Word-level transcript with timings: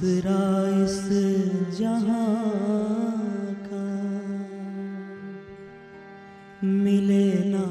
आसरा 0.00 0.84
इस 0.84 1.08
जहाँ 1.78 2.36
का 3.66 3.82
मिले 6.64 7.26
ना 7.44 7.64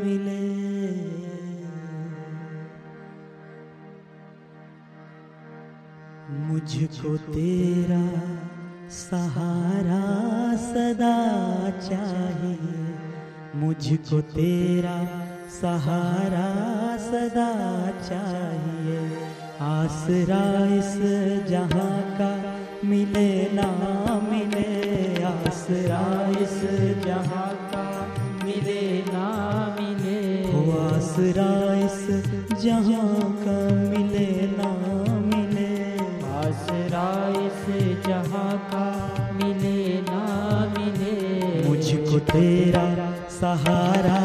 मिले। 0.00 0.44
मुझको 6.46 7.16
तेरा 7.16 8.04
सहारा 8.88 10.02
सदा 10.56 11.16
चाहिए। 11.80 12.96
मुझको 13.60 14.20
तेरा 14.20 14.98
सहारा 15.60 16.50
सदा 16.96 17.50
चाहिए। 18.08 19.43
आसरा 19.62 20.42
इस 20.76 20.94
जहाँ 21.48 21.90
का 22.18 22.30
मिले 22.88 23.28
ना 23.54 23.68
मिले 24.30 25.22
आसरा 25.24 26.00
इस 26.42 26.58
जहाँ 27.04 27.50
का 27.72 27.84
मिले 28.44 28.82
ना 29.12 29.26
मिले 29.78 30.18
हो 30.52 30.62
आसरा 30.86 31.48
इस 31.84 32.02
जहाँ 32.64 33.30
का 33.44 33.58
मिले 33.90 34.26
ना 34.56 34.70
मिले 35.30 35.70
आसरा 36.40 37.06
इस 37.46 37.64
जहाँ 38.06 38.52
का 38.74 38.84
मिले 39.42 40.00
ना 40.10 40.22
मिले 40.78 41.68
मुझको 41.68 42.18
तेरा 42.32 42.84
सहारा 43.40 44.18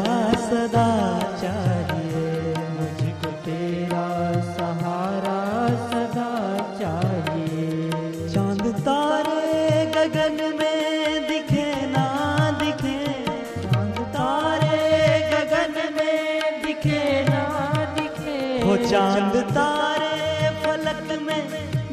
सदा 0.50 0.88
चाहिए। 1.40 2.28
मुझको 2.78 3.30
तेरा 3.46 3.89
चाँद 18.90 19.34
तारे 19.56 20.48
फलक 20.62 21.10
में 21.26 21.42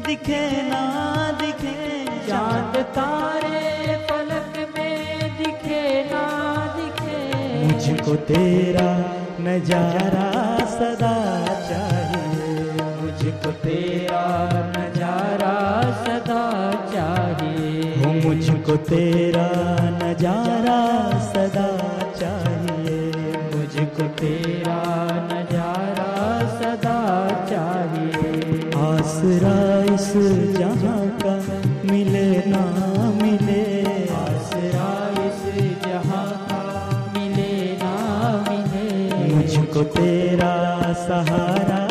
दिखे 0.06 0.40
ना 0.68 0.80
दिखे। 1.40 1.74
चाँद 2.28 2.76
तारे 2.96 3.96
पलक 4.08 4.56
में 4.74 5.36
दिखे 5.38 5.82
ना 6.10 6.24
दिखे। 6.76 7.20
मुझको 7.66 8.16
तेरा 8.30 8.88
नज़ारा 9.46 10.26
सदा 10.74 11.14
चाहिए। 11.68 12.90
मुझको 12.98 13.52
तेरा 13.62 14.24
नज़ारा 14.76 15.54
सदा 16.02 16.42
चाहिए। 16.94 17.94
हो 18.02 18.12
मुझको 18.28 18.76
तेरा 18.90 19.48
नज़ारा 20.02 20.80
सदा 21.30 21.70
चाहिए। 22.20 23.00
मुझको 23.54 24.08
तेरा 24.22 24.80
नज़ारा 25.32 26.17
आसरा 29.08 29.94
इस 29.94 30.12
जहाँ 30.58 31.00
का 31.22 31.32
मिले 31.92 32.26
ना 32.46 32.60
मिले। 33.22 33.62
आसरा 34.14 34.90
इस 35.24 35.40
जहाँ 35.84 36.26
का 36.50 36.60
मिले 37.16 37.52
ना 37.82 37.94
मिले। 38.48 39.34
मुझको 39.34 39.82
तेरा 39.96 40.52
सहारा 41.08 41.87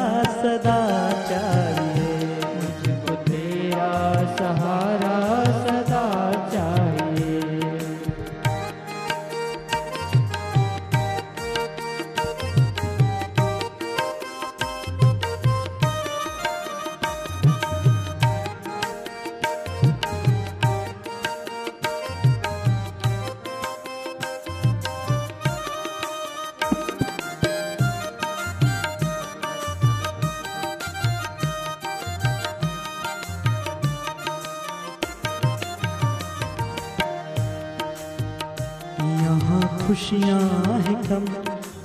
खुशियाँ 39.87 40.39
है 40.85 40.93
कम 41.03 41.25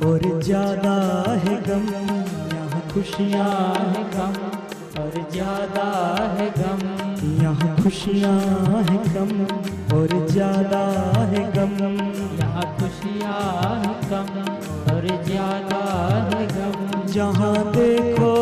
और 0.07 0.21
ज़्यादा 0.43 0.95
है 1.45 1.55
गम। 1.67 1.85
यहाँ 2.53 2.81
खुशियाँ 2.93 3.45
है 3.93 4.03
गम, 4.15 4.35
और 5.03 5.13
ज़्यादा 5.33 5.85
है 6.39 6.49
गम। 6.59 6.81
यहाँ 7.43 7.77
खुशियाँ 7.83 8.35
है 8.89 8.97
कम 9.15 9.31
और 9.97 10.11
ज़्यादा 10.29 10.83
है 11.33 11.45
गम। 11.53 11.77
यहाँ 12.41 12.67
खुशियाँ 12.81 13.39
है 13.85 13.95
कम 14.11 14.29
और 14.95 15.07
ज़्यादा 15.25 15.83
है 16.33 16.47
गम। 16.57 17.07
जहाँ 17.13 17.55
देखो 17.73 18.33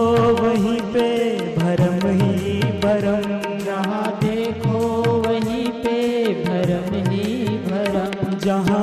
वहीं 0.43 0.81
पे 0.95 1.09
भरम 1.57 2.09
ही 2.23 2.61
भरम। 2.81 3.29
जहाँ 3.65 4.07
देखो 4.25 4.79
वहीं 5.27 5.67
पे 5.85 5.99
भरम 6.45 6.95
ही 7.11 7.59
भरम। 7.69 8.39
जहाँ 8.39 8.80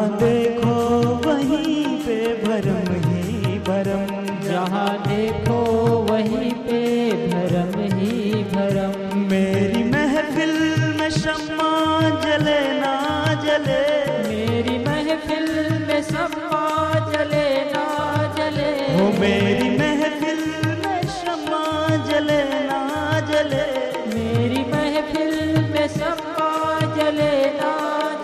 मेरी 19.19 19.69
महफिल 19.69 20.41
में 20.85 21.01
शम्मा 21.01 21.63
जले 22.05 22.44
ना 22.44 22.81
जले। 23.19 23.66
मेरी 24.13 24.61
महफिल 24.72 25.35
में 25.72 25.88
सम्मा 25.88 26.79
जले 26.95 27.33
ना 27.61 27.73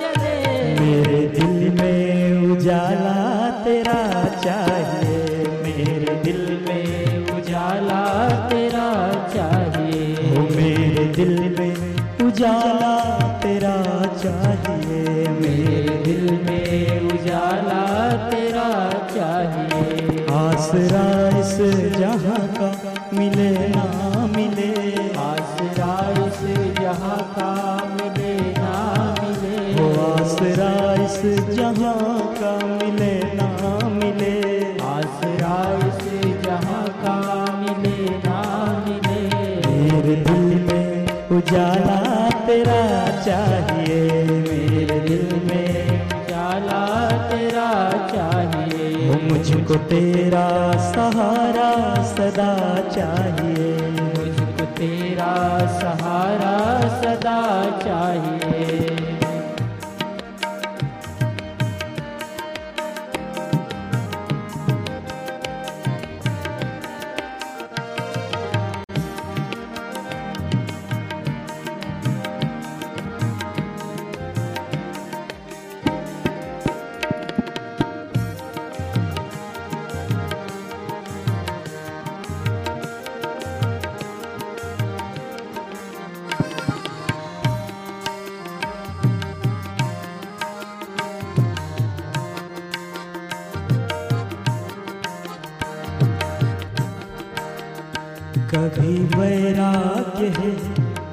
जले। 0.01 0.35
मेरे 0.79 1.27
दिल 1.27 1.55
में 1.73 2.51
उजाला 2.51 3.15
तेरा 3.63 3.99
चाहिए। 4.45 5.17
मेरे 5.63 6.15
दिल 6.15 6.65
में 6.67 7.27
उजाला 7.37 8.01
तेरा 8.49 8.87
चाहिए। 9.35 10.27
मेरे 10.55 11.05
दिल 11.05 11.55
में 11.59 11.75
उजाला 12.27 12.93
तेरा 13.43 13.77
चाहिए। 14.23 14.82
आसरा 20.73 21.39
इस 21.39 21.57
जहाँ 21.97 22.47
का 22.57 22.67
मिले 23.17 23.49
ना 23.67 23.83
मिले। 24.27 24.69
आसरा 25.23 25.91
इस 26.25 26.39
जहाँ 26.79 27.17
का 27.35 27.49
मिले 27.89 28.33
ना 28.57 28.73
मिले। 29.19 29.57
हो 29.75 29.85
आसरा 30.05 30.71
इस 31.03 31.21
जहाँ 31.55 32.17
का 32.39 32.53
मिले 32.65 33.13
ना 33.37 33.49
मिले। 33.89 34.33
आसरा 34.93 35.55
इस 35.87 36.01
जहाँ 36.45 36.85
का 37.03 37.17
मिले 37.59 38.09
ना 38.25 38.41
मिले। 38.87 39.21
मेरे 39.77 40.15
दिल 40.25 40.47
में 40.65 41.29
उजाला 41.37 42.29
तेरा 42.47 42.81
चाहिए 43.21 43.52
मुझको 49.33 49.75
तेरा 49.75 50.47
सहारा 50.91 51.69
सदा 52.03 52.51
चाहिए। 52.89 53.71
मुझको 54.17 54.65
तेरा 54.65 55.33
सहारा 55.79 56.53
सदा 57.01 57.39
चाहिए। 57.79 59.22
कभी 98.73 98.93
वैराग्य 99.13 100.27
है 100.35 100.51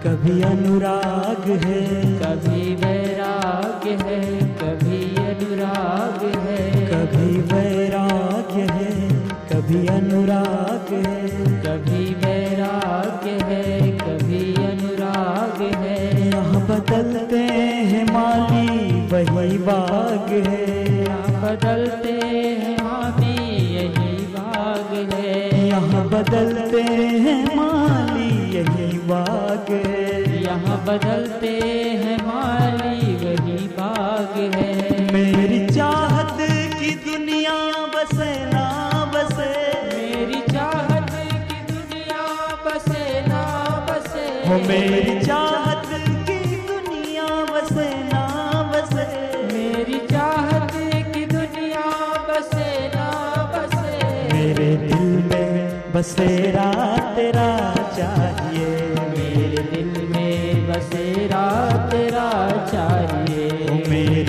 कभी 0.03 0.35
अनुराग 0.43 1.49
है। 1.65 1.81
कभी 2.21 2.61
वैराग्य 2.75 3.91
है 4.01 4.21
कभी 4.61 5.01
अनुराग 5.23 6.23
है। 6.45 6.63
कभी 6.87 7.41
वैराग्य 7.51 8.63
है 8.71 8.89
कभी 9.53 9.87
अनुराग 9.87 10.89
है। 10.95 11.29
कभी 11.67 12.05
वैराग्य 12.25 13.37
है 13.51 13.63
कभी 13.99 14.43
अनुराग 14.65 15.63
है। 15.83 15.99
यहाँ 16.29 16.67
बदलते 16.67 17.43
हैं 17.91 18.05
माली 18.13 18.69
वही 19.13 19.59
बाग 19.69 20.33
है। 20.49 20.65
यहाँ 21.05 21.41
बदलते 21.45 22.13
हैं 22.13 22.77
हामी 22.79 23.37
यही 23.77 24.13
बाग 24.35 24.91
है। 25.15 25.69
यहाँ 25.69 26.09
बदलते 26.09 26.83
हैं 26.83 27.39
माली 27.39 27.50
बाग। 29.11 29.71
है 29.87 30.43
यहाँ 30.43 30.85
बदलते 30.85 31.49
हैं 32.03 32.17
माली 32.17 33.15
वही 33.15 33.69
बाग 33.69 34.55
है। 34.55 35.13
मेरी 35.13 35.67
चाहत 35.67 36.37
की 36.75 36.91
दुनिया 36.91 37.57
बसे 37.95 38.47
ना 38.47 38.65
बसे। 39.15 39.49
मेरी 39.95 40.41
चाहत 40.41 41.11
की 41.49 41.73
दुनिया 41.73 42.23
बसे 42.67 43.27
ना 43.27 43.43
बसे। 43.91 44.49
हो 44.49 44.59
मेरी 44.69 45.21
चाहत 45.27 45.89
की 46.29 46.57
दुनिया 46.67 47.27
बसे 47.53 47.89
ना 48.05 48.25
बसे। 48.73 49.07
मेरी 49.53 50.01
चाहत 50.07 50.73
की 51.15 51.25
दुनिया 51.27 51.85
बसे 52.29 52.89
ना 52.95 53.09
बसे। 53.55 53.99
मेरे 54.33 54.77
दिल 54.77 55.11
में 55.31 55.93
बसेरा 55.93 56.71
तेरा 57.17 57.51
चाहिए। 57.99 58.90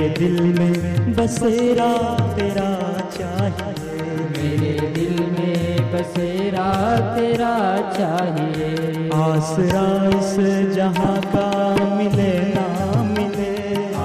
मेरे 0.01 0.13
दिल 0.19 0.41
में 0.41 1.15
बसेरा 1.15 1.89
तेरा 2.35 2.69
चाहिए। 3.15 3.97
मेरे 4.31 4.87
दिल 4.87 5.19
में 5.33 5.91
बसेरा 5.91 6.69
तेरा 7.15 7.51
चाहिए। 7.97 9.09
आसरा 9.13 9.85
इस 10.19 10.33
जहाँ 10.75 11.21
का 11.35 11.45
मिले 11.95 12.33
ना 12.55 12.65
मिले। 13.03 13.53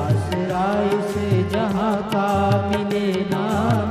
आसरा 0.01 0.67
इस 0.97 1.15
जहाँ 1.53 1.97
का 2.13 2.29
मिले 2.71 3.07
ना 3.33 3.45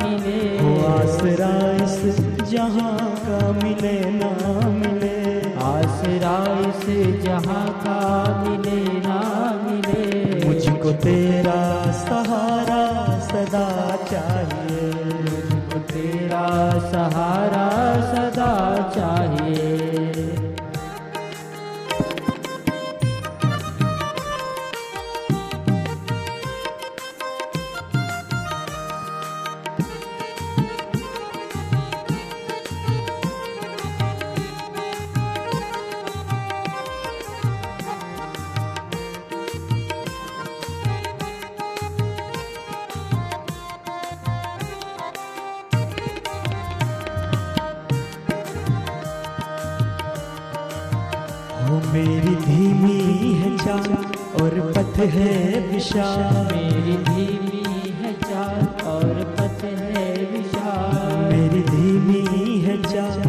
मिले। 0.04 0.40
आसरा 0.86 1.54
इस 1.86 2.00
जहाँ 2.52 3.00
का 3.26 3.52
मिले 3.64 4.00
ना 4.12 4.32
मिले। 4.70 5.18
आसरा 5.66 6.38
इस 6.70 6.86
जहाँ 7.24 7.68
का 7.86 8.00
मिले 8.44 8.82
ना 9.00 9.20
मिले। 9.66 10.04
मुझको 10.46 10.92
तेरा 10.92 11.62
सहारा 16.92 17.55
मेरी 51.96 52.36
धीमी 52.36 53.34
है 53.34 53.50
चाल 53.58 53.92
और 54.44 54.54
पथ 54.72 54.98
है 54.98 55.60
विशाल। 55.72 56.56
मेरी 56.56 56.96
धीमी 57.04 57.64
है 58.00 58.12
चाल 58.14 58.60
और 58.86 59.14
पथ 59.38 59.64
है 59.64 60.10
विशाल। 60.32 61.24
मेरी 61.24 61.62
धीमी 61.62 62.60
है 62.60 62.76
चाल 62.84 63.22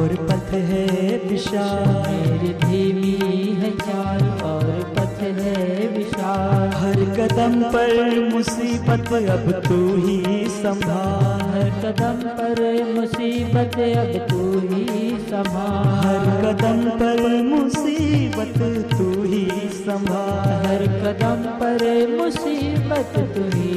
और 0.00 0.14
पथ 0.30 0.54
है 0.70 1.18
विशाल। 1.28 1.84
मेरी 2.08 2.52
धीमी 2.64 3.14
है 3.60 3.70
चाल 3.76 4.24
और 4.44 4.72
पथ 4.96 5.22
है 5.40 5.88
विशाल। 5.88 6.68
हर 6.76 7.04
कदम 7.18 7.62
पर 7.72 7.94
मुसीबत 8.34 9.12
अब 9.30 9.52
तू 9.68 9.84
ही 9.96 10.46
संभाल। 10.48 11.33
हर 11.54 11.68
कदम 11.82 12.16
पर 12.28 12.60
मुसीबत 12.94 13.76
अब 13.78 14.14
तू 14.30 14.38
ही 14.60 15.10
संभाल। 15.10 15.84
हर 16.04 16.24
कदम 16.42 16.80
पर 16.90 17.20
मुसीबत 17.42 18.58
तू 18.92 19.06
ही 19.22 19.44
संभाल। 19.74 20.66
हर 20.66 20.82
कदम 21.04 21.46
पर 21.60 21.84
मुसीबत 22.18 23.12
तू 23.36 23.44
ही 23.58 23.72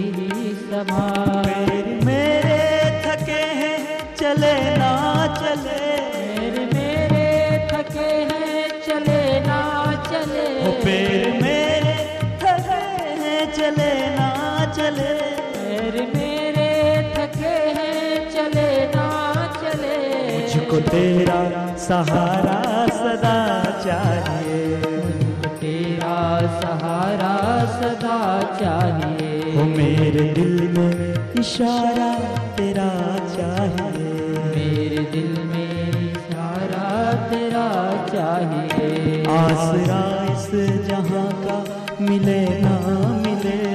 संभाल। 0.64 1.17
मुझको 20.68 20.90
तेरा 20.90 21.76
सहारा 21.78 22.88
सदा 22.88 23.36
चाहिए। 23.84 24.76
मुझको 24.76 25.50
तेरा 25.56 26.18
सहारा 26.62 27.32
सदा 27.76 28.18
चाहिए। 28.60 29.54
हो 29.56 29.64
मेरे 29.64 30.26
दिल 30.34 30.78
में 30.78 31.34
इशारा 31.40 32.10
तेरा 32.58 32.90
चाहिए। 33.36 34.12
मेरे 34.50 35.04
दिल 35.12 35.32
में 35.46 36.12
इशारा 36.12 37.14
तेरा 37.14 37.68
चाहिए। 38.12 39.24
आसरा 39.38 40.04
इस 40.34 40.52
जहाँ 40.88 41.32
का 41.46 41.64
मिले 42.02 42.46
ना 42.62 42.78
मिले। 43.18 43.67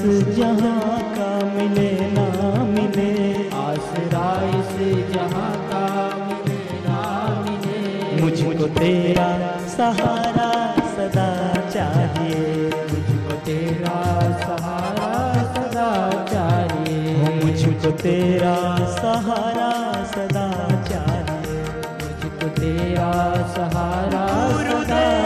इस 0.00 0.36
जहाँ 0.36 1.00
का 1.14 1.26
मिले 1.46 1.90
ना 2.10 2.52
मिले 2.64 3.10
आसरा 3.54 4.28
इस 4.58 4.70
जहाँ 5.12 5.50
का 5.72 5.82
मिले 6.24 6.78
ना 6.86 7.00
मिले 7.44 8.22
मुझको 8.22 8.66
तेरा 8.78 9.28
सहारा 9.66 10.48
सदा 10.94 11.28
चाहिए। 11.68 12.70
मुझको 12.92 13.36
तेरा 13.44 13.98
सहारा 14.40 15.12
सदा 15.52 15.90
चाहिए। 16.32 17.44
मुझको 17.44 17.90
तेरा 17.90 18.56
सहारा 18.96 19.70
सदा 20.14 20.48
चाहिए। 20.90 21.62
मुझको 21.92 22.48
तेरा 22.60 23.12
सहारा 23.52 24.28
सदा 24.64 25.19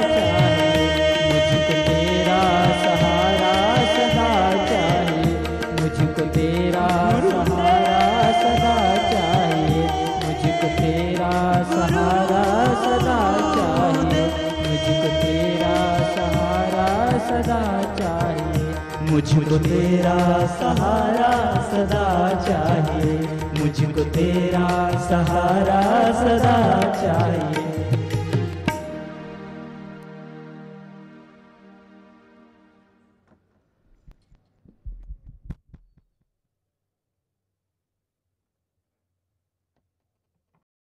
मुझको 19.25 19.59
तेरा 19.59 20.17
सहारा 20.47 21.33
सदा 21.71 22.09
चाहिए। 22.49 23.15
मुझको 23.59 24.05
तेरा 24.05 24.69
सहारा 25.09 25.81
सदा 26.13 26.57
चाहिए। 27.03 27.64